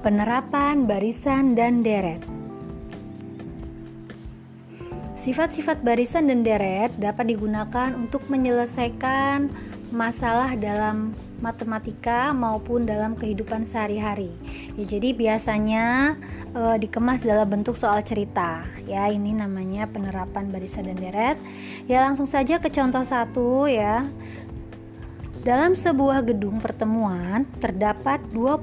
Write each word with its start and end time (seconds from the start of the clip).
Penerapan 0.00 0.88
barisan 0.88 1.52
dan 1.52 1.84
deret. 1.84 2.24
Sifat-sifat 5.20 5.84
barisan 5.84 6.24
dan 6.32 6.40
deret 6.40 6.88
dapat 6.96 7.36
digunakan 7.36 7.92
untuk 7.92 8.24
menyelesaikan 8.32 9.52
masalah 9.92 10.56
dalam 10.56 11.12
matematika 11.44 12.32
maupun 12.32 12.88
dalam 12.88 13.12
kehidupan 13.12 13.68
sehari-hari. 13.68 14.32
Ya, 14.80 14.88
jadi 14.88 15.12
biasanya 15.12 16.16
e, 16.56 16.80
dikemas 16.80 17.20
dalam 17.20 17.44
bentuk 17.52 17.76
soal 17.76 18.00
cerita. 18.00 18.64
Ya, 18.88 19.04
ini 19.12 19.36
namanya 19.36 19.84
penerapan 19.84 20.48
barisan 20.48 20.88
dan 20.88 20.96
deret. 20.96 21.36
Ya, 21.92 22.00
langsung 22.08 22.24
saja 22.24 22.56
ke 22.56 22.72
contoh 22.72 23.04
satu 23.04 23.68
ya. 23.68 24.08
Dalam 25.40 25.72
sebuah 25.72 26.20
gedung 26.20 26.60
pertemuan 26.60 27.48
terdapat 27.64 28.20
25 28.28 28.60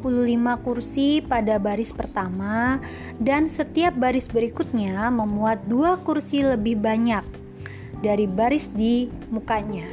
kursi 0.62 1.26
pada 1.26 1.58
baris 1.58 1.90
pertama 1.90 2.78
dan 3.18 3.50
setiap 3.50 3.98
baris 3.98 4.30
berikutnya 4.30 5.10
memuat 5.10 5.66
dua 5.66 5.98
kursi 5.98 6.46
lebih 6.46 6.78
banyak 6.78 7.26
dari 8.06 8.30
baris 8.30 8.70
di 8.70 9.10
mukanya. 9.34 9.90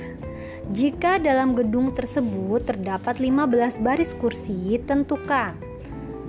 Jika 0.77 1.17
dalam 1.17 1.57
gedung 1.57 1.89
tersebut 1.89 2.69
terdapat 2.69 3.17
15 3.17 3.81
baris 3.81 4.13
kursi, 4.21 4.77
tentukan 4.85 5.57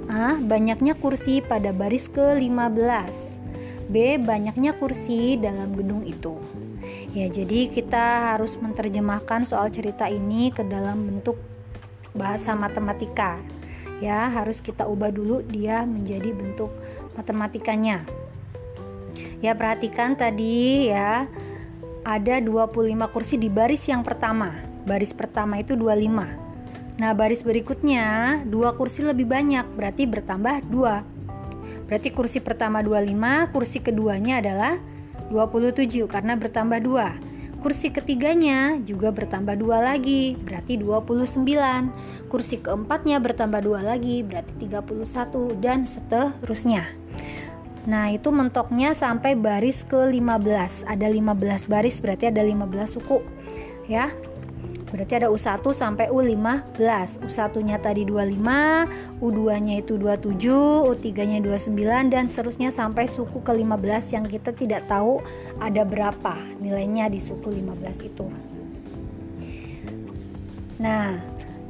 A. 0.08 0.40
Banyaknya 0.40 0.96
kursi 0.96 1.44
pada 1.44 1.76
baris 1.76 2.08
ke-15 2.08 3.16
B. 3.92 4.16
Banyaknya 4.24 4.72
kursi 4.80 5.36
dalam 5.36 5.76
gedung 5.76 6.08
itu 6.08 6.40
Ya, 7.16 7.32
jadi 7.32 7.72
kita 7.72 8.36
harus 8.36 8.60
menerjemahkan 8.60 9.48
soal 9.48 9.72
cerita 9.72 10.12
ini 10.12 10.52
ke 10.52 10.68
dalam 10.68 11.08
bentuk 11.08 11.40
bahasa 12.12 12.52
matematika. 12.60 13.40
Ya, 14.04 14.28
harus 14.28 14.60
kita 14.60 14.84
ubah 14.84 15.16
dulu 15.16 15.40
dia 15.48 15.88
menjadi 15.88 16.36
bentuk 16.36 16.76
matematikanya. 17.16 18.04
Ya, 19.40 19.56
perhatikan 19.56 20.20
tadi 20.20 20.92
ya. 20.92 21.24
Ada 22.04 22.44
25 22.44 23.08
kursi 23.08 23.40
di 23.40 23.48
baris 23.48 23.88
yang 23.88 24.04
pertama. 24.04 24.52
Baris 24.84 25.16
pertama 25.16 25.56
itu 25.56 25.80
25. 25.80 26.28
Nah, 27.00 27.12
baris 27.16 27.48
berikutnya 27.48 28.44
dua 28.44 28.76
kursi 28.76 29.08
lebih 29.08 29.24
banyak, 29.24 29.64
berarti 29.72 30.04
bertambah 30.04 30.68
2. 30.68 31.88
Berarti 31.88 32.10
kursi 32.12 32.44
pertama 32.44 32.84
25, 32.84 33.48
kursi 33.56 33.80
keduanya 33.80 34.44
adalah 34.44 34.76
27 35.30 36.06
karena 36.06 36.34
bertambah 36.38 36.80
2. 36.82 37.36
Kursi 37.66 37.90
ketiganya 37.90 38.78
juga 38.86 39.10
bertambah 39.10 39.58
2 39.58 39.82
lagi, 39.82 40.38
berarti 40.38 40.78
29. 40.78 41.90
Kursi 42.30 42.62
keempatnya 42.62 43.18
bertambah 43.18 43.58
2 43.66 43.82
lagi, 43.82 44.22
berarti 44.22 44.54
31 44.70 45.58
dan 45.58 45.82
seterusnya. 45.90 46.86
Nah, 47.90 48.14
itu 48.14 48.30
mentoknya 48.30 48.94
sampai 48.94 49.34
baris 49.34 49.82
ke-15. 49.86 50.86
Ada 50.86 51.10
15 51.10 51.66
baris 51.66 51.98
berarti 52.02 52.30
ada 52.30 52.46
15 52.46 52.98
suku. 52.98 53.22
Ya. 53.90 54.14
Berarti 54.96 55.20
ada 55.20 55.28
U1 55.28 55.60
sampai 55.76 56.08
U15. 56.08 56.80
U1-nya 57.20 57.84
tadi 57.84 58.08
25, 58.08 59.20
U2-nya 59.20 59.84
itu 59.84 60.00
27, 60.00 60.40
U3-nya 60.88 61.44
29 61.44 62.08
dan 62.08 62.32
seterusnya 62.32 62.72
sampai 62.72 63.12
suku 63.12 63.44
ke-15 63.44 64.16
yang 64.16 64.24
kita 64.24 64.56
tidak 64.56 64.88
tahu 64.88 65.20
ada 65.60 65.84
berapa 65.84 66.40
nilainya 66.64 67.12
di 67.12 67.20
suku 67.20 67.52
15 67.52 68.08
itu. 68.08 68.24
Nah, 70.80 71.20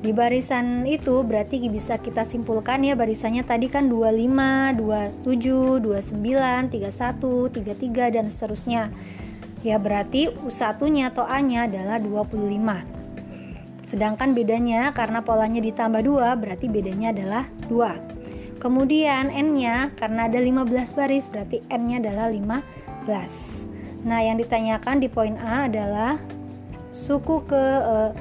di 0.05 0.13
barisan 0.13 0.85
itu 0.85 1.25
berarti 1.25 1.65
bisa 1.65 1.97
kita 1.97 2.29
simpulkan 2.29 2.85
ya 2.85 2.93
barisannya 2.93 3.41
tadi 3.41 3.73
kan 3.73 3.89
25, 3.89 4.77
27, 4.77 5.81
29, 5.81 6.69
31, 6.69 7.49
33 7.49 8.13
dan 8.13 8.29
seterusnya. 8.29 8.93
Ya 9.65 9.81
berarti 9.81 10.29
U1-nya 10.29 11.09
atau 11.09 11.25
A-nya 11.25 11.65
adalah 11.65 11.97
25. 11.97 12.94
Sedangkan 13.85 14.33
bedanya 14.33 14.89
karena 14.91 15.21
polanya 15.21 15.61
ditambah 15.61 16.01
2 16.01 16.41
berarti 16.41 16.65
bedanya 16.65 17.13
adalah 17.13 17.43
2. 17.69 18.57
Kemudian 18.57 19.29
N-nya 19.29 19.93
karena 19.93 20.25
ada 20.25 20.41
15 20.41 20.97
baris 20.97 21.29
berarti 21.29 21.61
N-nya 21.69 22.01
adalah 22.01 22.33
15. 22.33 24.05
Nah, 24.05 24.21
yang 24.21 24.37
ditanyakan 24.41 25.01
di 25.01 25.09
poin 25.09 25.37
A 25.37 25.69
adalah 25.69 26.17
suku 26.89 27.45
ke 27.45 27.63
eh, 27.83 28.11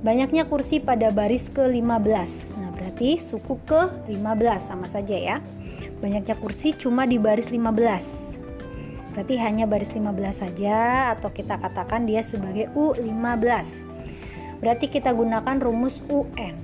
banyaknya 0.00 0.48
kursi 0.48 0.80
pada 0.80 1.12
baris 1.12 1.52
ke-15. 1.52 2.30
Nah, 2.58 2.70
berarti 2.74 3.20
suku 3.20 3.58
ke-15 3.66 4.60
sama 4.64 4.86
saja 4.90 5.14
ya. 5.14 5.36
Banyaknya 6.00 6.34
kursi 6.40 6.72
cuma 6.74 7.04
di 7.04 7.20
baris 7.20 7.52
15. 7.52 8.40
Berarti 9.12 9.34
hanya 9.42 9.66
baris 9.66 9.90
15 9.92 10.06
saja 10.32 11.10
atau 11.12 11.28
kita 11.34 11.58
katakan 11.58 12.06
dia 12.06 12.22
sebagai 12.22 12.70
U15. 12.72 13.89
Berarti 14.60 14.92
kita 14.92 15.16
gunakan 15.16 15.56
rumus 15.56 16.04
UN. 16.12 16.56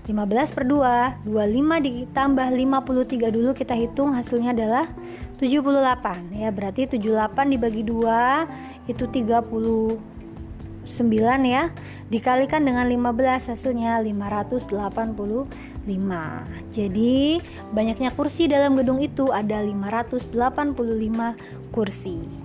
15 0.07 0.55
per 0.55 0.63
2 0.63 1.27
25 1.27 1.83
ditambah 1.83 2.47
53 2.47 3.27
dulu 3.27 3.51
kita 3.51 3.75
hitung 3.75 4.15
hasilnya 4.15 4.55
adalah 4.55 4.87
78 5.35 6.31
ya 6.31 6.47
berarti 6.55 6.87
78 6.95 7.51
dibagi 7.51 7.83
2 7.83 8.87
itu 8.87 9.03
30 9.03 9.99
9 10.87 11.43
ya. 11.43 11.75
Dikalikan 12.07 12.63
dengan 12.63 12.87
15 12.87 13.51
hasilnya 13.51 13.99
585 13.99 14.71
jadi 16.71 17.43
banyaknya 17.75 18.15
kursi 18.15 18.47
dalam 18.47 18.79
gedung 18.79 19.03
itu 19.03 19.27
ada 19.35 19.59
585 19.59 21.75
kursi 21.75 22.36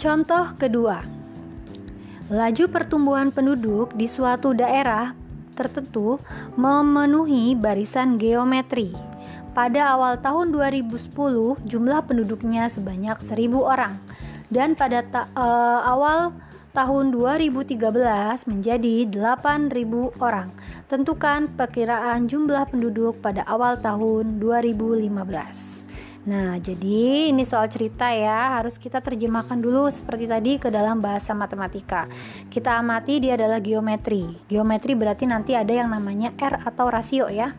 Contoh 0.00 0.56
kedua, 0.56 1.04
Laju 2.32 2.70
pertumbuhan 2.72 3.28
penduduk 3.28 3.92
di 3.92 4.08
suatu 4.08 4.56
daerah 4.56 5.12
tertentu 5.58 6.16
memenuhi 6.56 7.52
barisan 7.52 8.16
geometri. 8.16 8.96
Pada 9.52 9.92
awal 9.92 10.16
tahun 10.22 10.56
2010, 10.56 11.04
jumlah 11.68 12.00
penduduknya 12.06 12.72
sebanyak 12.72 13.20
1000 13.20 13.50
orang 13.60 13.98
dan 14.48 14.72
pada 14.72 15.04
ta 15.04 15.28
uh, 15.36 15.84
awal 15.84 16.32
tahun 16.70 17.12
2013 17.12 17.76
menjadi 18.46 18.94
8.000 19.04 20.22
orang. 20.22 20.54
Tentukan 20.86 21.50
perkiraan 21.58 22.24
jumlah 22.30 22.62
penduduk 22.70 23.18
pada 23.18 23.42
awal 23.44 23.76
tahun 23.76 24.38
2015. 24.38 25.79
Nah, 26.20 26.60
jadi 26.60 27.32
ini 27.32 27.48
soal 27.48 27.72
cerita 27.72 28.12
ya, 28.12 28.60
harus 28.60 28.76
kita 28.76 29.00
terjemahkan 29.00 29.56
dulu 29.56 29.88
seperti 29.88 30.28
tadi 30.28 30.52
ke 30.60 30.68
dalam 30.68 31.00
bahasa 31.00 31.32
matematika. 31.32 32.04
Kita 32.52 32.76
amati 32.76 33.24
dia 33.24 33.40
adalah 33.40 33.56
geometri. 33.56 34.36
Geometri 34.44 34.92
berarti 34.92 35.24
nanti 35.24 35.56
ada 35.56 35.72
yang 35.72 35.88
namanya 35.88 36.36
R 36.36 36.60
atau 36.68 36.92
rasio 36.92 37.32
ya. 37.32 37.56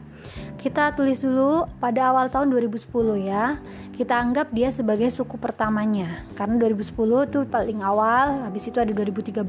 Kita 0.62 0.94
tulis 0.94 1.26
dulu 1.26 1.66
pada 1.82 2.14
awal 2.14 2.30
tahun 2.30 2.54
2010 2.54 2.86
ya. 3.26 3.58
Kita 3.98 4.22
anggap 4.22 4.54
dia 4.54 4.70
sebagai 4.70 5.10
suku 5.10 5.42
pertamanya. 5.42 6.30
Karena 6.38 6.62
2010 6.62 7.26
itu 7.26 7.40
paling 7.50 7.82
awal, 7.82 8.46
habis 8.46 8.70
itu 8.70 8.78
ada 8.78 8.94
2013 8.94 9.42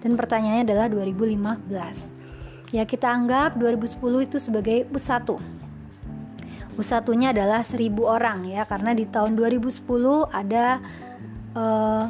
dan 0.00 0.10
pertanyaannya 0.16 0.64
adalah 0.64 0.88
2015. 0.88 2.16
Ya, 2.72 2.88
kita 2.88 3.12
anggap 3.12 3.60
2010 3.60 4.24
itu 4.24 4.40
sebagai 4.40 4.88
U1 4.88 5.67
satunya 6.86 7.34
adalah 7.34 7.66
1000 7.66 7.90
orang 8.02 8.46
ya 8.46 8.62
karena 8.66 8.94
di 8.94 9.04
tahun 9.06 9.34
2010 9.34 9.82
ada 10.30 10.78
uh, 11.58 12.06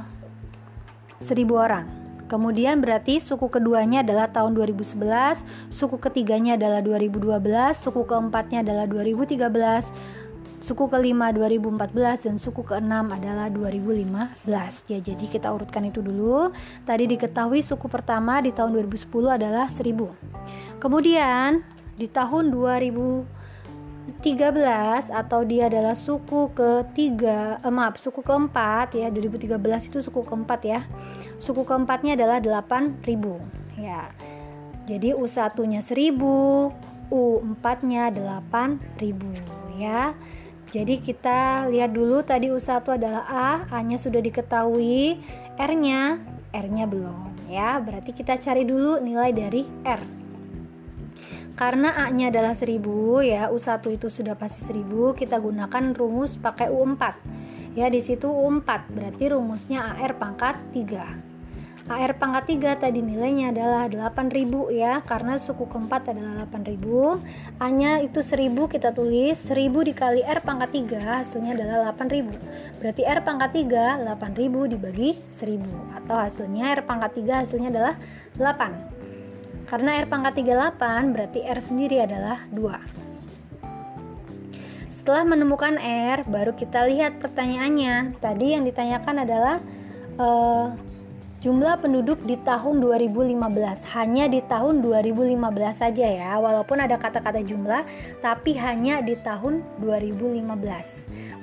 eh, 1.21 1.25
1000 1.25 1.49
orang. 1.55 1.87
Kemudian 2.29 2.85
berarti 2.85 3.25
suku 3.25 3.49
keduanya 3.49 4.05
adalah 4.05 4.29
tahun 4.29 4.53
2011, 4.53 5.73
suku 5.73 5.97
ketiganya 5.97 6.61
adalah 6.61 6.85
2012, 6.85 7.41
suku 7.73 8.05
keempatnya 8.05 8.61
adalah 8.61 8.85
2013, 8.85 9.89
suku 10.61 10.93
kelima 10.93 11.33
2014 11.33 12.29
dan 12.29 12.37
suku 12.37 12.69
keenam 12.69 13.09
adalah 13.09 13.49
2015. 13.49 14.45
Ya, 14.93 15.01
jadi 15.01 15.25
kita 15.25 15.49
urutkan 15.49 15.89
itu 15.89 16.05
dulu. 16.05 16.53
Tadi 16.85 17.09
diketahui 17.09 17.65
suku 17.65 17.89
pertama 17.89 18.45
di 18.45 18.53
tahun 18.53 18.77
2010 18.77 19.09
adalah 19.33 19.73
1000. 19.73 20.13
Kemudian 20.77 21.65
di 21.97 22.07
tahun 22.13 22.53
2000 22.53 23.38
13 24.25 25.13
atau 25.13 25.41
dia 25.45 25.69
adalah 25.69 25.93
suku 25.93 26.51
ketiga 26.57 27.61
eh, 27.61 27.73
maaf 27.73 28.01
suku 28.01 28.25
keempat 28.25 28.97
ya 28.97 29.13
2013 29.13 29.61
itu 29.93 29.99
suku 30.01 30.25
keempat 30.25 30.61
ya. 30.65 30.81
Suku 31.37 31.63
keempatnya 31.69 32.17
adalah 32.17 32.41
8000 32.41 33.05
ya. 33.79 34.11
Jadi 34.89 35.13
U1 35.13 35.55
nya 35.69 35.81
1000 35.85 37.13
U4 37.13 37.67
nya 37.85 38.03
8000 38.09 39.79
ya. 39.79 40.17
Jadi 40.69 41.01
kita 41.01 41.69
lihat 41.69 41.93
dulu 41.93 42.21
tadi 42.25 42.53
U1 42.53 42.85
adalah 42.97 43.25
A 43.29 43.49
A 43.69 43.79
nya 43.85 44.01
sudah 44.01 44.21
diketahui 44.21 45.21
R 45.57 45.73
nya 45.77 46.21
R 46.53 46.67
nya 46.73 46.85
belum 46.89 47.49
ya. 47.53 47.77
Berarti 47.81 48.17
kita 48.17 48.41
cari 48.41 48.65
dulu 48.65 49.01
nilai 49.01 49.33
dari 49.37 49.65
R 49.85 50.18
karena 51.59 51.91
A-nya 52.07 52.31
adalah 52.31 52.55
1000 52.55 52.79
ya, 53.27 53.51
U1 53.51 53.83
itu 53.91 54.07
sudah 54.07 54.39
pasti 54.39 54.63
1000, 54.63 55.19
kita 55.19 55.43
gunakan 55.43 55.91
rumus 55.91 56.39
pakai 56.39 56.71
U4. 56.71 57.19
Ya, 57.75 57.91
di 57.91 57.99
situ 57.99 58.31
U4 58.31 58.87
berarti 58.87 59.35
rumusnya 59.35 59.99
AR 59.99 60.15
pangkat 60.23 60.55
3. 60.71 61.19
AR 61.89 62.15
pangkat 62.15 62.55
3 62.55 62.79
tadi 62.79 63.03
nilainya 63.03 63.51
adalah 63.51 63.91
8000 63.91 64.71
ya, 64.71 65.03
karena 65.03 65.35
suku 65.35 65.67
keempat 65.67 66.15
adalah 66.15 66.47
8000. 66.47 67.19
A-nya 67.59 68.07
itu 68.07 68.23
1000 68.23 68.71
kita 68.71 68.95
tulis 68.95 69.35
1000 69.35 69.83
dikali 69.83 70.23
R 70.23 70.39
pangkat 70.47 70.79
3 70.79 71.27
hasilnya 71.27 71.59
adalah 71.59 71.91
8000. 71.91 72.39
Berarti 72.79 73.03
R 73.03 73.21
pangkat 73.27 73.51
3 73.67 73.99
8000 74.07 74.71
dibagi 74.71 75.19
1000 75.27 75.99
atau 75.99 76.17
hasilnya 76.23 76.71
R 76.79 76.87
pangkat 76.87 77.19
3 77.19 77.43
hasilnya 77.43 77.75
adalah 77.75 77.95
8. 78.39 78.98
Karena 79.69 80.01
R 80.01 80.09
pangkat 80.09 80.41
38 80.41 81.13
berarti 81.13 81.45
R 81.45 81.61
sendiri 81.61 82.01
adalah 82.01 82.49
2. 82.49 83.09
Setelah 84.89 85.29
menemukan 85.29 85.77
R, 85.85 86.25
baru 86.25 86.57
kita 86.57 86.89
lihat 86.89 87.21
pertanyaannya. 87.21 88.17
Tadi 88.17 88.57
yang 88.57 88.65
ditanyakan 88.65 89.29
adalah 89.29 89.61
uh, 90.17 90.73
jumlah 91.39 91.79
penduduk 91.79 92.19
di 92.27 92.35
tahun 92.43 92.83
2015. 92.83 93.39
Hanya 93.95 94.27
di 94.27 94.43
tahun 94.43 94.83
2015 94.83 95.39
saja 95.75 96.07
ya, 96.07 96.33
walaupun 96.43 96.83
ada 96.83 96.99
kata-kata 96.99 97.43
jumlah, 97.47 97.87
tapi 98.19 98.59
hanya 98.59 98.99
di 99.01 99.15
tahun 99.19 99.63
2015. 99.79 100.49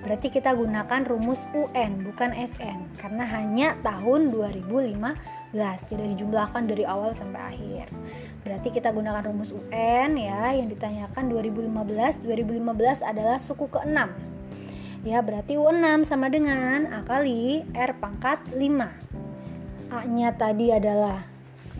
Berarti 0.06 0.28
kita 0.30 0.54
gunakan 0.54 1.02
rumus 1.10 1.42
UN 1.56 2.06
bukan 2.06 2.30
SN 2.38 2.94
karena 3.02 3.26
hanya 3.26 3.74
tahun 3.82 4.30
2015 4.30 5.02
tidak 5.90 6.08
dijumlahkan 6.14 6.64
dari 6.70 6.86
awal 6.86 7.18
sampai 7.18 7.42
akhir 7.58 7.90
berarti 8.46 8.70
kita 8.70 8.94
gunakan 8.94 9.26
rumus 9.26 9.50
UN 9.50 10.22
ya 10.22 10.54
yang 10.54 10.70
ditanyakan 10.70 11.34
2015 11.34 12.22
2015 12.22 13.02
adalah 13.02 13.42
suku 13.42 13.66
ke-6 13.74 13.98
ya 15.02 15.26
berarti 15.26 15.58
U6 15.58 16.06
sama 16.06 16.30
dengan 16.30 16.86
A 16.94 17.02
kali 17.02 17.66
R 17.74 17.98
pangkat 17.98 18.46
5 18.54 19.05
A 19.96 20.04
nya 20.04 20.36
tadi 20.36 20.76
adalah 20.76 21.24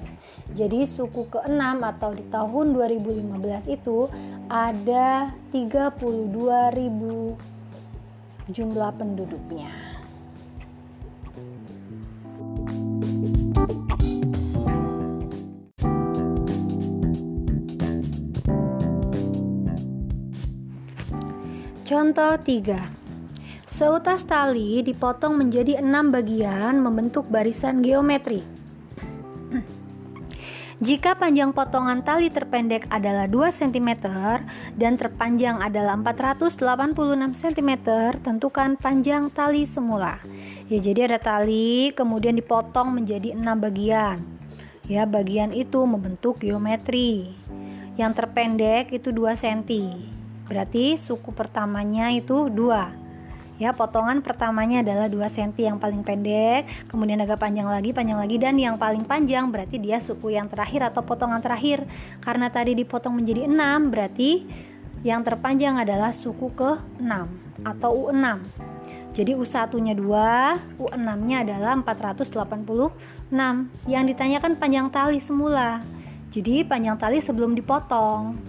jadi 0.52 0.84
suku 0.84 1.32
ke-6 1.32 1.80
atau 1.80 2.12
di 2.12 2.24
tahun 2.28 2.76
2015 2.76 3.72
itu 3.72 4.12
ada 4.52 5.32
32.000 5.48 5.96
jumlah 8.52 8.92
penduduknya 9.00 9.72
Contoh 21.88 22.36
3. 22.40 23.68
Seutas 23.68 24.24
tali 24.28 24.84
dipotong 24.84 25.36
menjadi 25.36 25.80
enam 25.80 26.12
bagian 26.12 26.80
membentuk 26.80 27.28
barisan 27.28 27.80
geometri. 27.80 28.61
Jika 30.82 31.14
panjang 31.14 31.54
potongan 31.54 32.02
tali 32.02 32.26
terpendek 32.26 32.90
adalah 32.90 33.30
2 33.30 33.54
cm 33.54 34.02
dan 34.74 34.98
terpanjang 34.98 35.62
adalah 35.62 35.94
486 35.94 36.58
cm, 37.38 37.70
tentukan 38.18 38.74
panjang 38.74 39.30
tali 39.30 39.62
semula. 39.62 40.18
Ya, 40.66 40.82
jadi 40.82 41.06
ada 41.06 41.22
tali 41.22 41.94
kemudian 41.94 42.34
dipotong 42.34 42.98
menjadi 42.98 43.30
enam 43.30 43.62
bagian. 43.62 44.26
Ya, 44.90 45.06
bagian 45.06 45.54
itu 45.54 45.86
membentuk 45.86 46.42
geometri. 46.42 47.30
Yang 47.94 48.12
terpendek 48.18 48.90
itu 48.90 49.14
2 49.14 49.38
cm. 49.38 49.62
Berarti 50.50 50.98
suku 50.98 51.30
pertamanya 51.30 52.10
itu 52.10 52.50
dua 52.50 53.01
ya 53.62 53.70
potongan 53.70 54.18
pertamanya 54.26 54.82
adalah 54.82 55.06
2 55.06 55.22
cm 55.30 55.54
yang 55.54 55.78
paling 55.78 56.02
pendek 56.02 56.66
kemudian 56.90 57.22
agak 57.22 57.38
panjang 57.38 57.70
lagi 57.70 57.94
panjang 57.94 58.18
lagi 58.18 58.42
dan 58.42 58.58
yang 58.58 58.74
paling 58.74 59.06
panjang 59.06 59.46
berarti 59.54 59.78
dia 59.78 60.02
suku 60.02 60.34
yang 60.34 60.50
terakhir 60.50 60.90
atau 60.90 61.06
potongan 61.06 61.38
terakhir. 61.38 61.86
Karena 62.18 62.50
tadi 62.50 62.74
dipotong 62.74 63.22
menjadi 63.22 63.46
6 63.46 63.54
berarti 63.94 64.30
yang 65.06 65.22
terpanjang 65.22 65.78
adalah 65.78 66.10
suku 66.10 66.50
ke 66.58 66.70
6 66.98 67.62
atau 67.62 68.10
U6 68.10 68.26
jadi 69.12 69.36
U1 69.36 69.76
nya 69.84 69.92
2 69.92 70.80
U6 70.80 71.08
nya 71.28 71.44
adalah 71.44 71.76
486 71.84 72.32
yang 73.84 74.04
ditanyakan 74.08 74.56
panjang 74.56 74.88
tali 74.88 75.20
semula. 75.20 75.84
Jadi 76.32 76.64
panjang 76.64 76.96
tali 76.96 77.20
sebelum 77.20 77.52
dipotong. 77.52 78.40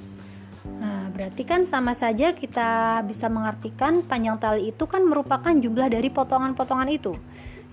Nah, 0.80 1.03
berarti 1.14 1.46
kan 1.46 1.64
sama 1.70 1.94
saja 1.94 2.34
kita 2.34 3.02
bisa 3.06 3.30
mengartikan 3.30 4.02
panjang 4.02 4.36
tali 4.42 4.74
itu 4.74 4.84
kan 4.90 5.06
merupakan 5.06 5.54
jumlah 5.54 5.88
dari 5.94 6.10
potongan-potongan 6.10 6.90
itu. 6.90 7.16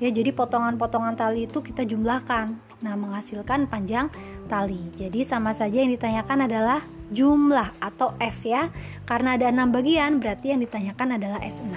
Ya, 0.00 0.08
jadi 0.08 0.32
potongan-potongan 0.32 1.12
tali 1.12 1.44
itu 1.44 1.60
kita 1.60 1.84
jumlahkan. 1.84 2.56
Nah, 2.80 2.94
menghasilkan 2.96 3.68
panjang 3.68 4.08
tali. 4.48 4.80
Jadi 4.96 5.28
sama 5.28 5.52
saja 5.52 5.84
yang 5.84 5.92
ditanyakan 5.92 6.48
adalah 6.48 6.80
jumlah 7.12 7.76
atau 7.76 8.16
S 8.16 8.48
ya. 8.48 8.72
Karena 9.04 9.36
ada 9.36 9.52
6 9.52 9.68
bagian 9.68 10.16
berarti 10.16 10.56
yang 10.56 10.64
ditanyakan 10.64 11.20
adalah 11.20 11.44
S6. 11.44 11.76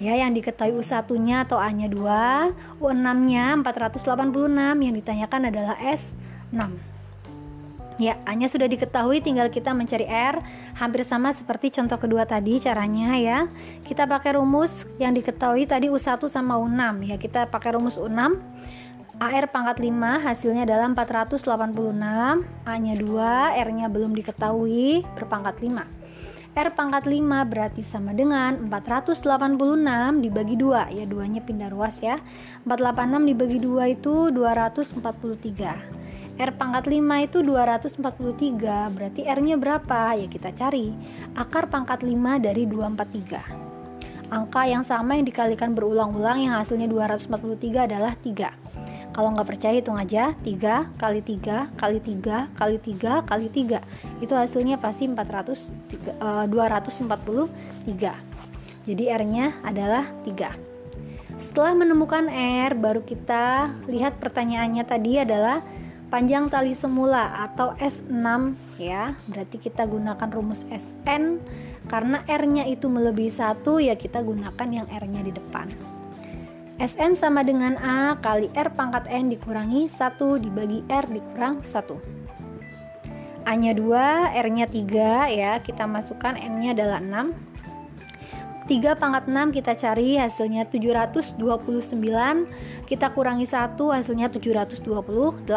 Ya, 0.00 0.14
yang 0.16 0.32
diketahui 0.32 0.78
U1-nya 0.78 1.44
atau 1.44 1.58
A-nya 1.60 1.90
2, 1.90 2.80
U6-nya 2.80 3.60
486, 3.60 4.78
yang 4.80 4.94
ditanyakan 4.94 5.52
adalah 5.52 5.76
S6. 5.84 6.97
Ya, 7.98 8.14
A-nya 8.22 8.46
sudah 8.46 8.70
diketahui, 8.70 9.18
tinggal 9.18 9.50
kita 9.50 9.74
mencari 9.74 10.06
R. 10.06 10.38
Hampir 10.78 11.02
sama 11.02 11.34
seperti 11.34 11.74
contoh 11.74 11.98
kedua 11.98 12.30
tadi 12.30 12.62
caranya 12.62 13.18
ya. 13.18 13.50
Kita 13.82 14.06
pakai 14.06 14.38
rumus 14.38 14.86
yang 15.02 15.10
diketahui 15.18 15.66
tadi 15.66 15.90
U1 15.90 16.22
sama 16.30 16.62
U6 16.62 16.78
ya. 17.10 17.18
Kita 17.18 17.50
pakai 17.50 17.74
rumus 17.74 17.98
U6. 17.98 18.38
AR 19.18 19.50
pangkat 19.50 19.82
5 19.82 20.22
hasilnya 20.22 20.62
adalah 20.62 20.86
486 20.94 21.42
A-nya 22.62 22.94
2 22.94 23.66
R-nya 23.66 23.86
belum 23.90 24.14
diketahui 24.14 25.02
berpangkat 25.18 25.58
5 25.58 26.54
R 26.54 26.68
pangkat 26.70 27.10
5 27.10 27.26
berarti 27.50 27.82
sama 27.82 28.14
dengan 28.14 28.70
486 28.70 30.22
dibagi 30.22 30.54
2 30.54 30.94
ya 30.94 31.02
duanya 31.02 31.42
pindah 31.42 31.66
ruas 31.66 31.98
ya 31.98 32.22
486 32.62 33.26
dibagi 33.34 33.58
2 33.58 33.98
itu 33.98 34.30
243 34.30 35.97
R 36.38 36.54
pangkat 36.54 36.86
5 36.86 37.26
itu 37.26 37.38
243 37.42 38.94
berarti 38.94 39.20
R 39.26 39.38
nya 39.42 39.58
berapa? 39.58 40.14
Ya 40.14 40.26
kita 40.30 40.54
cari. 40.54 40.94
Akar 41.34 41.66
pangkat 41.66 42.06
5 42.06 42.38
dari 42.38 42.62
243 42.64 43.68
angka 44.28 44.68
yang 44.68 44.84
sama 44.84 45.16
yang 45.16 45.24
dikalikan 45.24 45.72
berulang-ulang 45.72 46.44
yang 46.44 46.60
hasilnya 46.60 46.84
243 46.84 47.88
adalah 47.88 48.12
3 48.12 48.68
kalau 49.18 49.34
nggak 49.34 49.50
percaya 49.50 49.74
hitung 49.74 49.98
aja. 49.98 50.30
3 50.46 50.94
kali 50.94 51.18
3 51.26 51.74
kali 51.74 51.98
3 51.98 52.54
kali 52.54 52.78
3 52.78 53.26
kali 53.26 53.46
3 53.50 54.22
Itu 54.22 54.38
hasilnya 54.38 54.78
pasti 54.78 55.10
400, 55.10 55.74
uh, 56.22 56.46
243 56.46 58.14
Jadi 58.86 59.04
R 59.10 59.22
nya 59.26 59.58
adalah 59.66 60.06
3 60.22 60.54
Setelah 61.34 61.74
menemukan 61.74 62.30
R 62.30 62.78
baru 62.78 63.02
kita 63.02 63.74
lihat 63.90 64.22
pertanyaannya 64.22 64.86
tadi 64.86 65.18
adalah 65.18 65.66
panjang 66.08 66.48
tali 66.48 66.72
semula 66.72 67.48
atau 67.48 67.76
S6 67.76 68.56
ya. 68.80 69.16
Berarti 69.28 69.56
kita 69.60 69.84
gunakan 69.84 70.28
rumus 70.32 70.64
SN 70.68 71.40
karena 71.88 72.24
R 72.24 72.42
nya 72.48 72.64
itu 72.64 72.88
melebihi 72.88 73.32
satu 73.32 73.80
ya 73.80 73.96
kita 73.96 74.24
gunakan 74.24 74.68
yang 74.68 74.88
R 74.88 75.04
nya 75.08 75.20
di 75.24 75.32
depan. 75.32 75.72
Sn 76.78 77.18
sama 77.18 77.42
dengan 77.42 77.74
A 77.80 78.16
kali 78.22 78.48
R 78.54 78.72
pangkat 78.72 79.10
N 79.10 79.34
dikurangi 79.34 79.90
1 79.90 80.42
dibagi 80.42 80.86
R 80.86 81.06
dikurang 81.10 81.60
1 81.66 82.28
A 83.48 83.56
nya 83.56 83.72
2, 83.72 84.36
R 84.36 84.48
nya 84.52 84.66
3 84.68 85.32
ya. 85.32 85.52
Kita 85.64 85.88
masukkan 85.88 86.36
N 86.36 86.60
nya 86.60 86.76
adalah 86.76 87.00
6 87.00 87.47
3 88.68 89.00
pangkat 89.00 89.32
6 89.32 89.56
kita 89.56 89.72
cari 89.80 90.20
hasilnya 90.20 90.68
729 90.68 91.40
kita 92.84 93.06
kurangi 93.16 93.48
1 93.48 93.80
hasilnya 93.80 94.28
728 94.28 95.48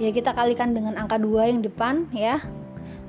ya 0.00 0.08
kita 0.08 0.32
kalikan 0.32 0.72
dengan 0.72 0.96
angka 0.96 1.20
2 1.20 1.52
yang 1.52 1.60
depan 1.60 2.08
ya. 2.16 2.40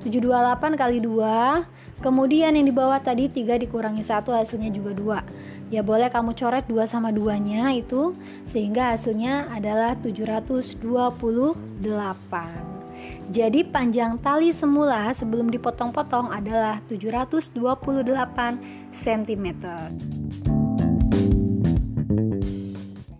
728 0.04 0.76
kali 0.76 1.00
2 1.00 2.04
kemudian 2.04 2.52
yang 2.52 2.68
di 2.68 2.76
bawah 2.76 3.00
tadi 3.00 3.32
3 3.32 3.56
dikurangi 3.64 4.04
1 4.04 4.36
hasilnya 4.36 4.68
juga 4.68 4.92
2 4.92 5.72
ya 5.74 5.80
boleh 5.80 6.12
kamu 6.12 6.36
coret 6.36 6.68
2 6.68 6.84
sama 6.86 7.10
2 7.10 7.40
nya 7.40 7.72
itu 7.74 8.14
sehingga 8.46 8.94
hasilnya 8.94 9.50
adalah 9.50 9.98
728 9.98 12.75
jadi 13.26 13.66
panjang 13.66 14.16
tali 14.22 14.54
semula 14.54 15.10
sebelum 15.12 15.50
dipotong-potong 15.50 16.30
adalah 16.30 16.78
728 16.86 17.52
cm 18.94 19.46